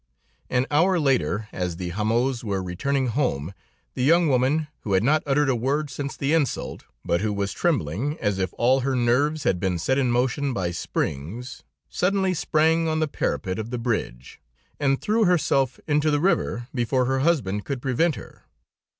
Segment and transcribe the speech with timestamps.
[0.49, 3.53] "An hour later, as the Hamots were returning home,
[3.93, 7.53] the young woman, who had not uttered a word since the insult, but who was
[7.53, 12.87] trembling as if all her nerves had been set in motion by springs, suddenly sprang
[12.87, 14.41] on the parapet of the bridge,
[14.79, 18.45] and threw herself into the river, before her husband could prevent her.